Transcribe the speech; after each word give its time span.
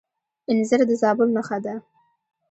انځر 0.51 0.79
د 0.89 0.91
زابل 1.01 1.27
نښه 1.35 1.57
ده. 1.65 1.75